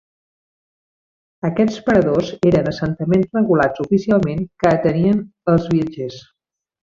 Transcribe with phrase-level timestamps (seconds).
[1.49, 5.23] Aquests paradors eren assentaments regulats oficialment que atenien
[5.55, 6.19] els viatgers.